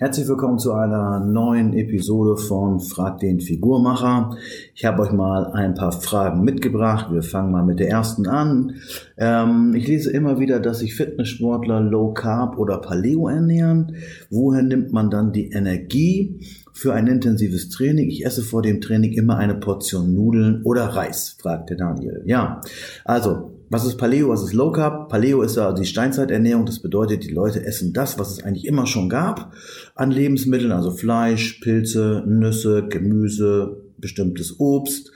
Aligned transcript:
Herzlich 0.00 0.28
willkommen 0.28 0.58
zu 0.58 0.72
einer 0.72 1.20
neuen 1.20 1.74
Episode 1.74 2.38
von 2.38 2.80
Frag 2.80 3.18
den 3.18 3.38
Figurmacher. 3.38 4.34
Ich 4.74 4.86
habe 4.86 5.02
euch 5.02 5.12
mal 5.12 5.52
ein 5.52 5.74
paar 5.74 5.92
Fragen 5.92 6.42
mitgebracht. 6.42 7.12
Wir 7.12 7.22
fangen 7.22 7.52
mal 7.52 7.66
mit 7.66 7.80
der 7.80 7.90
ersten 7.90 8.26
an. 8.26 8.76
Ähm, 9.18 9.74
ich 9.74 9.86
lese 9.86 10.10
immer 10.10 10.40
wieder, 10.40 10.58
dass 10.58 10.78
sich 10.78 10.94
Fitnesssportler 10.94 11.82
Low 11.82 12.14
Carb 12.14 12.56
oder 12.56 12.78
Paleo 12.78 13.28
ernähren. 13.28 13.96
Woher 14.30 14.62
nimmt 14.62 14.90
man 14.90 15.10
dann 15.10 15.34
die 15.34 15.50
Energie 15.50 16.46
für 16.72 16.94
ein 16.94 17.06
intensives 17.06 17.68
Training? 17.68 18.08
Ich 18.08 18.24
esse 18.24 18.40
vor 18.40 18.62
dem 18.62 18.80
Training 18.80 19.12
immer 19.12 19.36
eine 19.36 19.56
Portion 19.56 20.14
Nudeln 20.14 20.62
oder 20.62 20.84
Reis, 20.84 21.36
fragte 21.38 21.76
Daniel. 21.76 22.22
Ja, 22.24 22.62
also 23.04 23.59
was 23.70 23.86
ist 23.86 23.98
Paleo, 23.98 24.28
was 24.28 24.42
ist 24.42 24.52
Low 24.52 24.72
Carb? 24.72 25.08
Paleo 25.08 25.42
ist 25.42 25.56
ja 25.56 25.72
die 25.72 25.84
Steinzeiternährung. 25.84 26.66
Das 26.66 26.80
bedeutet, 26.80 27.22
die 27.22 27.32
Leute 27.32 27.64
essen 27.64 27.92
das, 27.92 28.18
was 28.18 28.32
es 28.32 28.42
eigentlich 28.42 28.66
immer 28.66 28.86
schon 28.86 29.08
gab 29.08 29.52
an 29.94 30.10
Lebensmitteln, 30.10 30.72
also 30.72 30.90
Fleisch, 30.90 31.60
Pilze, 31.60 32.24
Nüsse, 32.26 32.88
Gemüse, 32.88 33.76
bestimmtes 34.00 34.58
Obst 34.58 35.10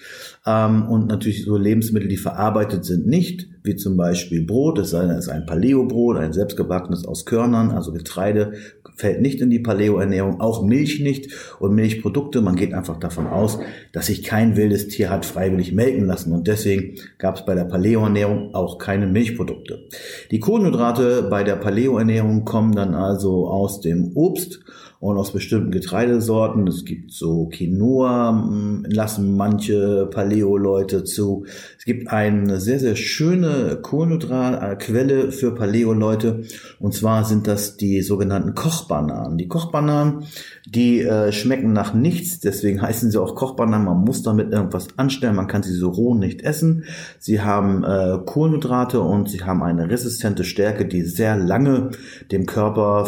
ähm, 0.47 0.89
und 0.89 1.07
natürlich 1.09 1.45
so 1.45 1.57
Lebensmittel, 1.57 2.09
die 2.09 2.17
verarbeitet 2.17 2.85
sind, 2.85 3.07
nicht, 3.07 3.49
wie 3.63 3.77
zum 3.77 3.97
Beispiel 3.97 4.45
Brot. 4.45 4.79
Es 4.79 4.93
ist 4.93 5.29
ein 5.29 5.47
Paleo-Brot, 5.47 6.19
ein 6.19 6.33
selbstgebackenes 6.33 7.07
aus 7.07 7.25
Körnern, 7.25 7.71
also 7.71 7.93
Getreide, 7.93 8.53
fällt 8.97 9.21
nicht 9.21 9.41
in 9.41 9.51
die 9.51 9.59
Paleo-Ernährung, 9.59 10.41
auch 10.41 10.63
Milch 10.63 11.01
nicht 11.01 11.33
und 11.59 11.75
Milchprodukte. 11.75 12.41
Man 12.43 12.57
geht 12.57 12.73
einfach 12.73 12.99
davon 12.99 13.27
aus, 13.27 13.59
dass 13.93 14.07
sich 14.07 14.23
kein 14.23 14.57
wildes 14.57 14.89
Tier 14.89 15.11
hat 15.11 15.25
freiwillig 15.25 15.73
melken 15.73 16.07
lassen 16.07 16.33
und 16.33 16.47
deswegen 16.47 16.97
gab 17.19 17.37
es 17.37 17.45
bei 17.45 17.55
der 17.55 17.65
Paleo-Ernährung 17.65 18.55
auch 18.55 18.79
keine 18.79 19.07
Milchprodukte. 19.07 19.87
Die 20.31 20.41
Kohlenhydrate 20.41 21.27
bei 21.29 21.43
der 21.43 21.57
Paleo-Ernährung 21.57 22.45
kommen 22.45 22.75
dann 22.75 22.95
also 22.95 23.49
aus 23.49 23.81
dem 23.81 24.13
Obst 24.15 24.61
und 25.05 25.19
aus 25.19 25.35
bestimmten 25.35 25.71
Getreidesorten. 25.71 26.67
Es 26.67 26.87
gibt 26.87 27.13
so 27.13 27.51
Quinoa, 27.53 28.31
hm, 28.31 28.87
lassen 28.89 29.37
manche 29.37 30.09
Paleo-Leute 30.11 31.05
zu. 31.05 31.45
Es 31.79 31.85
gibt 31.85 32.09
eine 32.09 32.59
sehr, 32.59 32.81
sehr 32.81 32.97
schöne 32.97 33.81
Kohlenhydratquelle 33.83 35.31
für 35.31 35.55
Paleo-Leute. 35.55 36.45
Und 36.79 36.95
zwar 36.95 37.27
sind 37.27 37.47
das 37.47 37.77
die 37.77 38.01
sogenannten 38.01 38.55
Kochbananen. 38.55 39.37
Die 39.37 39.47
Kochbananen, 39.47 40.25
die 40.67 41.03
äh, 41.03 41.33
schmecken 41.33 41.75
nach 41.75 41.93
nichts. 41.93 42.41
Deswegen 42.41 42.81
heißen 42.83 43.11
sie 43.11 43.21
auch 43.21 43.35
Kochbananen. 43.35 43.85
Man 43.85 43.99
muss 43.99 44.23
damit 44.23 44.55
irgendwas 44.55 44.89
anstellen. 44.97 45.37
Man 45.37 45.49
kann 45.49 45.63
sie 45.63 45.75
so 45.75 45.91
roh 45.91 46.15
nicht 46.15 46.41
essen. 46.41 46.85
Sie 47.19 47.43
haben 47.43 47.85
äh, 47.85 48.21
Kohlenhydrate 48.25 49.03
und 49.03 49.29
sie 49.29 49.43
haben 49.43 49.63
eine 49.63 49.91
resistente 49.91 50.45
Stärke, 50.45 50.87
die 50.87 51.03
sehr 51.03 51.37
lange 51.37 51.91
dem 52.33 52.47
Körper 52.47 53.07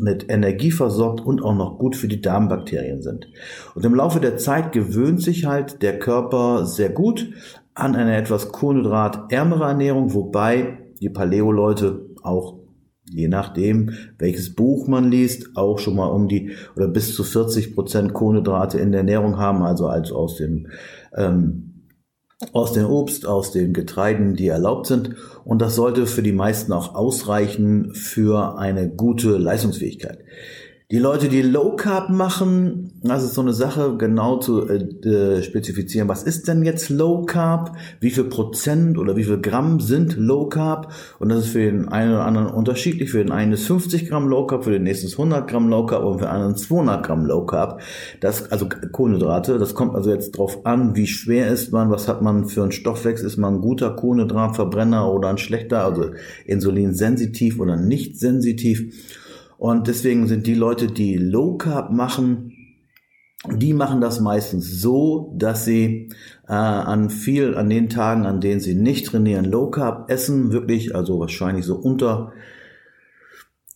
mit 0.00 0.30
Energie 0.30 0.70
versorgt 0.70 1.20
und 1.20 1.33
auch 1.42 1.54
noch 1.54 1.78
gut 1.78 1.96
für 1.96 2.08
die 2.08 2.20
Darmbakterien 2.20 3.02
sind. 3.02 3.28
Und 3.74 3.84
im 3.84 3.94
Laufe 3.94 4.20
der 4.20 4.36
Zeit 4.36 4.72
gewöhnt 4.72 5.22
sich 5.22 5.46
halt 5.46 5.82
der 5.82 5.98
Körper 5.98 6.66
sehr 6.66 6.90
gut 6.90 7.30
an 7.74 7.96
eine 7.96 8.16
etwas 8.16 8.50
kohlenhydratärmere 8.52 9.64
Ernährung, 9.64 10.14
wobei 10.14 10.78
die 11.00 11.10
Paleo-Leute 11.10 12.06
auch 12.22 12.58
je 13.10 13.28
nachdem, 13.28 13.92
welches 14.18 14.54
Buch 14.54 14.88
man 14.88 15.10
liest, 15.10 15.56
auch 15.56 15.78
schon 15.78 15.96
mal 15.96 16.06
um 16.06 16.28
die 16.28 16.52
oder 16.74 16.88
bis 16.88 17.14
zu 17.14 17.22
40 17.22 17.74
Prozent 17.74 18.14
Kohlenhydrate 18.14 18.78
in 18.78 18.92
der 18.92 19.00
Ernährung 19.00 19.38
haben, 19.38 19.62
also 19.62 19.86
als 19.86 20.10
aus 20.10 20.36
dem 20.36 20.68
ähm, 21.14 21.70
aus 22.52 22.72
dem 22.72 22.86
Obst, 22.86 23.26
aus 23.26 23.52
den 23.52 23.72
Getreiden, 23.72 24.34
die 24.34 24.48
erlaubt 24.48 24.86
sind. 24.86 25.14
Und 25.44 25.62
das 25.62 25.74
sollte 25.76 26.06
für 26.06 26.22
die 26.22 26.32
meisten 26.32 26.72
auch 26.72 26.94
ausreichen 26.94 27.94
für 27.94 28.58
eine 28.58 28.88
gute 28.90 29.38
Leistungsfähigkeit. 29.38 30.18
Die 30.90 30.98
Leute, 30.98 31.30
die 31.30 31.40
Low 31.40 31.76
Carb 31.76 32.10
machen, 32.10 32.92
das 33.02 33.24
ist 33.24 33.32
so 33.32 33.40
eine 33.40 33.54
Sache, 33.54 33.96
genau 33.96 34.36
zu 34.36 34.68
äh, 34.68 34.74
äh, 35.08 35.42
spezifizieren. 35.42 36.08
Was 36.08 36.24
ist 36.24 36.46
denn 36.46 36.62
jetzt 36.62 36.90
Low 36.90 37.24
Carb? 37.24 37.74
Wie 38.00 38.10
viel 38.10 38.24
Prozent 38.24 38.98
oder 38.98 39.16
wie 39.16 39.24
viel 39.24 39.40
Gramm 39.40 39.80
sind 39.80 40.18
Low 40.18 40.46
Carb? 40.50 40.92
Und 41.18 41.30
das 41.30 41.46
ist 41.46 41.52
für 41.52 41.60
den 41.60 41.88
einen 41.88 42.12
oder 42.12 42.26
anderen 42.26 42.48
unterschiedlich. 42.48 43.10
Für 43.10 43.24
den 43.24 43.32
einen 43.32 43.54
ist 43.54 43.66
50 43.66 44.10
Gramm 44.10 44.28
Low 44.28 44.46
Carb, 44.46 44.64
für 44.64 44.72
den 44.72 44.82
nächsten 44.82 45.06
ist 45.06 45.14
100 45.14 45.48
Gramm 45.48 45.70
Low 45.70 45.86
Carb 45.86 46.04
und 46.04 46.18
für 46.18 46.26
den 46.26 46.34
anderen 46.34 46.56
200 46.56 47.02
Gramm 47.02 47.24
Low 47.24 47.46
Carb. 47.46 47.80
Das, 48.20 48.52
also 48.52 48.68
Kohlenhydrate. 48.68 49.58
Das 49.58 49.74
kommt 49.74 49.94
also 49.94 50.10
jetzt 50.10 50.32
drauf 50.32 50.66
an, 50.66 50.94
wie 50.96 51.06
schwer 51.06 51.48
ist 51.48 51.72
man, 51.72 51.90
was 51.90 52.08
hat 52.08 52.20
man 52.20 52.46
für 52.46 52.62
einen 52.62 52.72
Stoffwechsel? 52.72 53.26
Ist 53.26 53.38
man 53.38 53.54
ein 53.54 53.60
guter 53.62 53.96
Kohlenhydratverbrenner 53.96 55.10
oder 55.10 55.30
ein 55.30 55.38
schlechter, 55.38 55.82
also 55.82 56.10
insulinsensitiv 56.44 57.58
oder 57.58 57.76
nicht 57.76 58.18
sensitiv? 58.18 58.92
Und 59.58 59.86
deswegen 59.86 60.26
sind 60.26 60.46
die 60.46 60.54
Leute, 60.54 60.88
die 60.88 61.16
Low 61.16 61.56
Carb 61.56 61.90
machen, 61.90 62.52
die 63.52 63.74
machen 63.74 64.00
das 64.00 64.20
meistens 64.20 64.80
so, 64.80 65.34
dass 65.36 65.64
sie 65.64 66.10
äh, 66.48 66.52
an 66.52 67.10
viel, 67.10 67.56
an 67.56 67.68
den 67.68 67.90
Tagen, 67.90 68.24
an 68.24 68.40
denen 68.40 68.60
sie 68.60 68.74
nicht 68.74 69.06
trainieren, 69.06 69.44
Low 69.44 69.70
Carb 69.70 70.10
essen, 70.10 70.52
wirklich, 70.52 70.94
also 70.94 71.20
wahrscheinlich 71.20 71.66
so 71.66 71.76
unter 71.76 72.32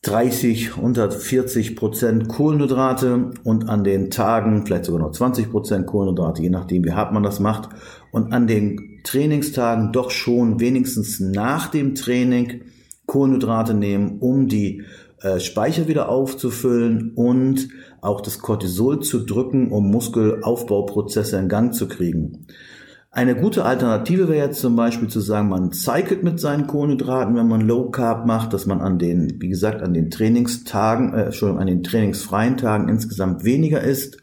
30, 0.03 0.79
unter 0.79 1.11
40 1.11 1.77
Prozent 1.77 2.29
Kohlenhydrate 2.29 3.33
und 3.45 3.69
an 3.69 3.85
den 3.85 4.11
Tagen 4.11 4.65
vielleicht 4.65 4.87
sogar 4.87 5.03
noch 5.03 5.13
20 5.13 5.51
Prozent 5.51 5.87
Kohlenhydrate, 5.87 6.41
je 6.41 6.51
nachdem, 6.51 6.85
wie 6.85 6.93
hart 6.93 7.13
man 7.13 7.23
das 7.23 7.41
macht. 7.41 7.69
Und 8.11 8.33
an 8.33 8.47
den 8.47 9.01
Trainingstagen 9.05 9.93
doch 9.93 10.11
schon 10.11 10.61
wenigstens 10.61 11.21
nach 11.21 11.69
dem 11.69 11.95
Training 11.95 12.63
Kohlenhydrate 13.07 13.75
nehmen, 13.75 14.19
um 14.21 14.49
die 14.49 14.85
äh, 15.23 15.41
Speicher 15.41 15.89
wieder 15.89 16.09
aufzufüllen 16.09 17.13
und 17.15 17.69
auch 18.01 18.21
das 18.21 18.39
Cortisol 18.39 19.01
zu 19.01 19.25
drücken, 19.25 19.71
um 19.71 19.91
Muskelaufbauprozesse 19.91 21.39
in 21.39 21.49
Gang 21.49 21.75
zu 21.75 21.89
kriegen. 21.89 22.47
Eine 23.11 23.35
gute 23.35 23.65
Alternative 23.65 24.29
wäre 24.29 24.47
jetzt 24.47 24.61
zum 24.61 24.77
Beispiel 24.77 25.09
zu 25.09 25.21
sagen, 25.21 25.49
man 25.49 25.73
cycelt 25.73 26.23
mit 26.23 26.39
seinen 26.39 26.67
Kohlenhydraten, 26.67 27.35
wenn 27.35 27.49
man 27.49 27.63
Low 27.63 27.91
Carb 27.91 28.27
macht, 28.27 28.53
dass 28.53 28.67
man 28.67 28.81
an 28.81 28.99
den, 28.99 29.41
wie 29.41 29.49
gesagt, 29.49 29.83
an 29.83 29.95
den 29.95 30.11
Trainingstagen, 30.11 31.15
äh, 31.15 31.25
Entschuldigung, 31.25 31.61
an 31.61 31.67
den 31.67 31.83
trainingsfreien 31.83 32.57
Tagen 32.57 32.89
insgesamt 32.89 33.45
weniger 33.45 33.81
isst 33.81 34.19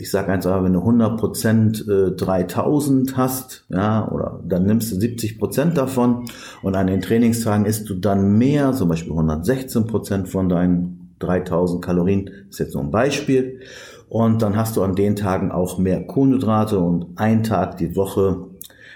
ich 0.00 0.10
sage 0.10 0.32
einfach, 0.32 0.62
wenn 0.62 0.72
du 0.72 0.80
100% 0.80 2.12
äh, 2.12 2.16
3000 2.16 3.16
hast, 3.16 3.64
ja, 3.68 4.08
oder 4.10 4.40
dann 4.46 4.64
nimmst 4.64 4.92
du 4.92 4.96
70% 4.96 5.74
davon 5.74 6.26
und 6.62 6.76
an 6.76 6.86
den 6.86 7.00
Trainingstagen 7.00 7.66
isst 7.66 7.90
du 7.90 7.94
dann 7.94 8.38
mehr, 8.38 8.72
zum 8.72 8.88
Beispiel 8.88 9.12
116% 9.12 10.26
von 10.26 10.48
deinen 10.48 11.16
3000 11.18 11.84
Kalorien, 11.84 12.30
ist 12.48 12.60
jetzt 12.60 12.74
nur 12.74 12.84
ein 12.84 12.92
Beispiel. 12.92 13.60
Und 14.08 14.40
dann 14.40 14.56
hast 14.56 14.76
du 14.76 14.82
an 14.82 14.94
den 14.94 15.16
Tagen 15.16 15.50
auch 15.50 15.78
mehr 15.78 16.06
Kohlenhydrate 16.06 16.78
und 16.78 17.08
ein 17.16 17.42
Tag 17.42 17.76
die 17.76 17.94
Woche 17.96 18.46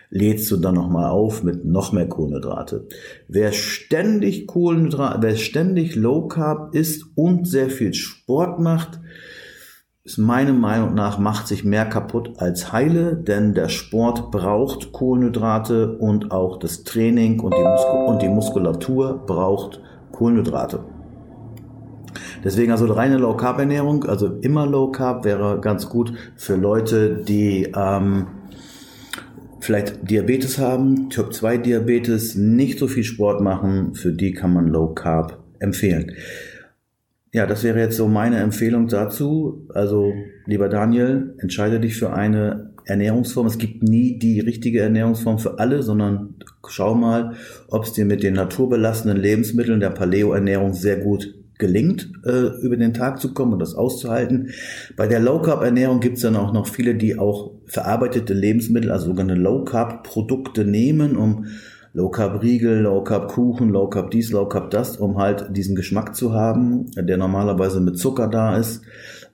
lädst 0.09 0.51
du 0.51 0.57
dann 0.57 0.75
nochmal 0.75 1.11
auf 1.11 1.43
mit 1.43 1.65
noch 1.65 1.93
mehr 1.93 2.09
Kohlenhydrate. 2.09 2.87
Wer 3.29 3.53
ständig 3.53 4.47
Kohlenhydrate, 4.47 5.19
wer 5.21 5.37
ständig 5.37 5.97
Low 5.97 6.29
Carb 6.29 6.75
isst 6.75 7.07
und 7.15 7.49
sehr 7.49 7.71
viel 7.71 7.93
Sport 7.93 8.61
macht, 8.61 9.01
ist 10.05 10.19
meiner 10.19 10.53
Meinung 10.53 10.95
nach 10.95 11.19
macht 11.19 11.47
sich 11.47 11.63
mehr 11.65 11.85
kaputt 11.85 12.33
als 12.39 12.73
heile, 12.73 13.17
denn 13.17 13.55
der 13.55 13.69
Sport 13.69 14.33
braucht 14.33 14.91
Kohlenhydrate 14.91 15.97
und 15.97 16.33
auch 16.33 16.59
das 16.59 16.83
Training 16.83 17.39
und 17.39 17.55
die, 17.55 17.63
Muskul 17.63 18.07
und 18.07 18.21
die 18.21 18.29
Muskulatur 18.29 19.25
braucht 19.25 19.81
Kohlenhydrate. 20.11 20.81
Deswegen 22.43 22.73
also 22.73 22.87
reine 22.87 23.19
Low 23.19 23.37
Carb 23.37 23.61
Ernährung, 23.61 24.05
also 24.05 24.27
immer 24.41 24.67
Low 24.67 24.91
Carb 24.91 25.25
wäre 25.25 25.61
ganz 25.61 25.89
gut 25.89 26.13
für 26.35 26.57
Leute, 26.57 27.23
die 27.23 27.73
ähm, 27.77 28.27
vielleicht 29.61 30.11
Diabetes 30.11 30.59
haben, 30.59 31.11
Typ 31.11 31.33
2 31.33 31.59
Diabetes, 31.59 32.35
nicht 32.35 32.81
so 32.81 32.89
viel 32.89 33.05
Sport 33.05 33.41
machen, 33.41 33.95
für 33.95 34.13
die 34.13 34.33
kann 34.33 34.53
man 34.53 34.67
Low 34.67 34.89
Carb 34.89 35.39
empfehlen. 35.61 36.11
Ja, 37.35 37.47
das 37.47 37.65
wäre 37.65 37.81
jetzt 37.81 37.97
so 37.97 38.09
meine 38.09 38.41
Empfehlung 38.41 38.89
dazu. 38.89 39.67
Also, 39.73 40.13
lieber 40.45 40.69
Daniel, 40.69 41.35
entscheide 41.39 41.81
dich 41.81 41.97
für 41.97 42.13
eine 42.13 42.73
Ernährungsform. 42.85 43.47
Es 43.47 43.57
gibt 43.57 43.83
nie 43.83 44.19
die 44.19 44.41
richtige 44.41 44.81
Ernährungsform 44.81 45.39
für 45.39 45.59
alle, 45.59 45.83
sondern 45.83 46.35
schau 46.69 46.95
mal, 46.95 47.37
ob 47.69 47.85
es 47.85 47.95
dir 47.95 48.05
mit 48.05 48.23
den 48.23 48.35
naturbelassenen 48.35 49.17
Lebensmitteln 49.17 49.81
der 49.81 49.91
Paleo-Ernährung 49.91 50.75
sehr 50.75 50.99
gut 50.99 51.35
gelingt, 51.59 52.11
äh, 52.27 52.49
über 52.61 52.77
den 52.77 52.93
Tag 52.93 53.19
zu 53.19 53.33
kommen 53.33 53.55
und 53.55 53.61
das 53.61 53.75
auszuhalten. 53.75 54.51
Bei 54.97 55.07
der 55.07 55.21
Low 55.21 55.41
Carb 55.41 55.63
Ernährung 55.63 56.01
gibt 56.01 56.17
es 56.17 56.23
dann 56.23 56.37
auch 56.37 56.53
noch 56.53 56.67
viele, 56.67 56.97
die 56.97 57.19
auch 57.19 57.53
verarbeitete 57.65 58.35
Lebensmittel, 58.35 58.91
also 58.91 59.07
sogenannte 59.07 59.41
Low 59.41 59.65
Carb 59.65 60.05
Produkte 60.05 60.67
nehmen, 60.67 61.17
um 61.17 61.47
Low 61.95 62.09
Carb 62.09 62.43
Riegel, 62.43 62.81
Low 62.81 63.05
Carb 63.05 63.29
Kuchen, 63.29 63.69
Low 63.69 63.89
Carb 63.89 64.11
dies, 64.11 64.31
Low 64.31 64.47
Carb 64.47 64.71
das, 64.71 64.97
um 64.97 65.19
halt 65.19 65.55
diesen 65.57 65.77
Geschmack 65.77 66.17
zu 66.17 66.33
haben, 66.33 66.87
der 66.97 67.19
normalerweise 67.19 67.81
mit 67.81 67.99
Zucker 67.99 68.29
da 68.29 68.57
ist. 68.57 68.83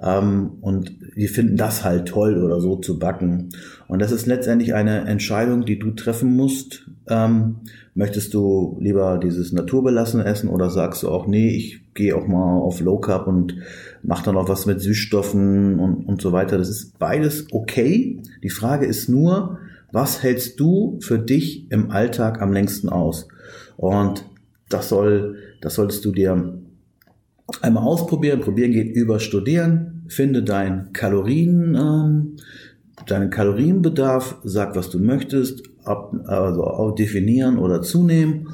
Ähm, 0.01 0.53
und 0.61 0.97
die 1.17 1.29
finden 1.29 1.57
das 1.57 1.85
halt 1.85 2.09
toll 2.09 2.43
oder 2.43 2.61
so 2.61 2.77
zu 2.77 2.99
backen. 2.99 3.51
Und 3.87 4.01
das 4.01 4.13
ist 4.13 4.27
letztendlich 4.27 4.75
eine 4.75 5.07
Entscheidung, 5.07 5.65
die 5.65 5.79
du 5.79 5.93
treffen 5.93 6.37
musst. 6.37 6.89
Ähm, 7.09 7.57
möchtest 7.95 8.35
du 8.35 8.77
lieber 8.81 9.19
dieses 9.19 9.53
naturbelassene 9.53 10.25
essen 10.25 10.49
oder 10.51 10.71
sagst 10.71 11.03
du 11.03 11.09
auch, 11.09 11.27
nee, 11.27 11.51
ich 11.51 11.81
gehe 11.95 12.15
auch 12.15 12.27
mal 12.27 12.59
auf 12.59 12.81
Low 12.81 12.99
Carb 12.99 13.27
und 13.27 13.57
mache 14.03 14.25
dann 14.25 14.37
auch 14.37 14.49
was 14.49 14.67
mit 14.67 14.81
Süßstoffen 14.81 15.79
und, 15.79 16.07
und 16.07 16.21
so 16.21 16.33
weiter. 16.33 16.59
Das 16.59 16.69
ist 16.69 16.99
beides 16.99 17.47
okay. 17.53 18.21
Die 18.43 18.51
Frage 18.51 18.87
ist 18.87 19.09
nur, 19.09 19.59
was 19.93 20.23
hältst 20.23 20.61
du 20.61 20.99
für 21.01 21.19
dich 21.19 21.71
im 21.71 21.91
Alltag 21.91 22.43
am 22.43 22.53
längsten 22.53 22.89
aus? 22.89 23.29
Und 23.77 24.25
das 24.69 24.89
soll, 24.89 25.37
das 25.61 25.75
solltest 25.75 26.05
du 26.05 26.13
dir 26.13 26.61
einmal 27.63 27.85
ausprobieren. 27.85 28.41
Probieren 28.41 28.73
geht 28.73 28.95
über 28.95 29.19
Studieren. 29.21 30.05
Finde 30.09 30.43
dein 30.43 30.93
Kalorien, 30.93 31.75
ähm, 31.75 32.37
deinen 33.07 33.31
Kalorienbedarf. 33.31 34.37
Sag, 34.45 34.77
was 34.77 34.91
du 34.91 34.99
möchtest. 34.99 35.63
Ab, 35.85 36.13
also 36.27 36.91
definieren 36.91 37.59
oder 37.59 37.81
zunehmen 37.81 38.49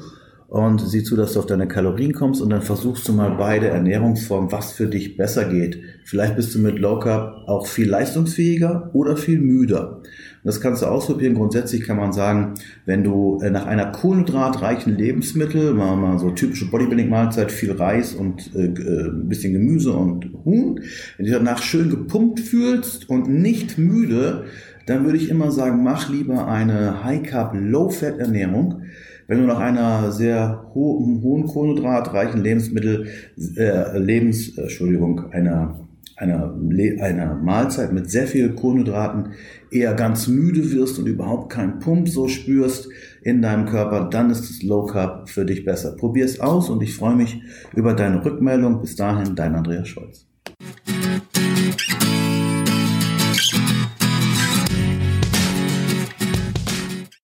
und 0.55 0.79
sieh 0.79 1.03
zu, 1.03 1.17
dass 1.17 1.33
du 1.33 1.39
auf 1.39 1.47
deine 1.47 1.67
Kalorien 1.67 2.13
kommst 2.13 2.41
und 2.41 2.49
dann 2.49 2.61
versuchst 2.61 3.05
du 3.09 3.11
mal 3.11 3.31
beide 3.31 3.67
Ernährungsformen, 3.67 4.53
was 4.53 4.71
für 4.71 4.87
dich 4.87 5.17
besser 5.17 5.43
geht. 5.43 5.81
Vielleicht 6.05 6.37
bist 6.37 6.55
du 6.55 6.59
mit 6.59 6.79
Low 6.79 6.97
Carb 6.97 7.45
auch 7.49 7.67
viel 7.67 7.89
leistungsfähiger 7.89 8.89
oder 8.93 9.17
viel 9.17 9.41
müder. 9.41 10.01
Das 10.45 10.61
kannst 10.61 10.81
du 10.81 10.85
ausprobieren. 10.85 11.35
Grundsätzlich 11.35 11.81
kann 11.81 11.97
man 11.97 12.13
sagen, 12.13 12.53
wenn 12.85 13.03
du 13.03 13.37
äh, 13.41 13.49
nach 13.49 13.65
einer 13.65 13.87
kohlenhydratreichen 13.87 14.95
Lebensmittel, 14.95 15.73
mal, 15.73 15.97
mal 15.97 16.19
so 16.19 16.31
typische 16.31 16.69
Bodybuilding-Mahlzeit, 16.69 17.51
viel 17.51 17.73
Reis 17.73 18.13
und 18.13 18.55
äh, 18.55 18.67
äh, 18.67 19.09
ein 19.09 19.27
bisschen 19.27 19.51
Gemüse 19.51 19.91
und 19.91 20.29
Huhn, 20.45 20.79
wenn 21.17 21.25
du 21.25 21.33
danach 21.33 21.61
schön 21.63 21.89
gepumpt 21.89 22.39
fühlst 22.39 23.09
und 23.09 23.27
nicht 23.27 23.77
müde, 23.77 24.45
dann 24.85 25.03
würde 25.03 25.17
ich 25.17 25.27
immer 25.27 25.51
sagen, 25.51 25.83
mach 25.83 26.09
lieber 26.09 26.47
eine 26.47 27.03
High-Carb, 27.03 27.55
Low-Fat-Ernährung 27.55 28.83
wenn 29.27 29.39
du 29.39 29.45
nach 29.45 29.59
einer 29.59 30.11
sehr 30.11 30.65
ho 30.73 30.99
hohen 31.21 31.45
kohlenhydratreichen 31.45 32.41
Lebensmittel, 32.41 33.07
äh, 33.55 33.97
Lebens, 33.97 34.57
äh, 34.57 34.63
Entschuldigung, 34.63 35.31
einer 35.31 35.85
einer, 36.17 36.53
einer 37.01 37.35
Mahlzeit 37.35 37.91
mit 37.91 38.09
sehr 38.09 38.27
viel 38.27 38.53
Kohlenhydraten 38.53 39.33
eher 39.69 39.93
ganz 39.93 40.27
müde 40.27 40.71
wirst 40.71 40.97
und 40.97 41.07
überhaupt 41.07 41.51
keinen 41.51 41.79
Pump 41.79 42.07
so 42.07 42.27
spürst 42.27 42.87
in 43.21 43.41
deinem 43.41 43.65
Körper, 43.65 44.09
dann 44.09 44.29
ist 44.29 44.49
das 44.49 44.63
Low 44.63 44.85
Carb 44.85 45.29
für 45.29 45.45
dich 45.45 45.65
besser. 45.65 45.95
Probier 45.97 46.25
es 46.25 46.39
aus 46.39 46.69
und 46.69 46.81
ich 46.81 46.95
freue 46.95 47.15
mich 47.15 47.41
über 47.75 47.93
deine 47.93 48.23
Rückmeldung. 48.23 48.81
Bis 48.81 48.95
dahin, 48.95 49.35
dein 49.35 49.55
Andreas 49.55 49.87
Scholz. 49.87 50.25